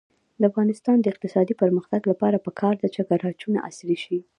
د 0.39 0.41
افغانستان 0.51 0.97
د 0.99 1.05
اقتصادي 1.13 1.53
پرمختګ 1.61 2.01
لپاره 2.11 2.43
پکار 2.45 2.73
ده 2.81 2.87
چې 2.93 3.01
ګراجونه 3.09 3.59
عصري 3.69 3.97
شي. 4.05 4.19